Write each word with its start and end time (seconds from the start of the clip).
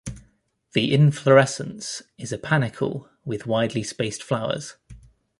The 0.73 0.91
inflorescence 0.95 2.01
is 2.17 2.31
a 2.31 2.39
panicle 2.39 3.07
with 3.23 3.45
widely 3.45 3.83
spaced 3.83 4.23
flowers. 4.23 4.75